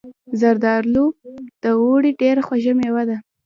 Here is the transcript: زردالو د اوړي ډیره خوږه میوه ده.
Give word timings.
زردالو 0.39 1.05
د 1.61 1.63
اوړي 1.81 2.11
ډیره 2.21 2.41
خوږه 2.47 2.73
میوه 2.79 3.03
ده. 3.09 3.17